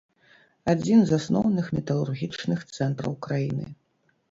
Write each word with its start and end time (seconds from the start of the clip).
Адзін 0.71 1.03
з 1.09 1.19
асноўных 1.21 1.69
металургічных 1.77 2.59
цэнтраў 2.81 3.17
краіны. 3.29 3.71